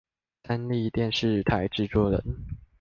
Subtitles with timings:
[0.43, 2.23] 三立電視台製作人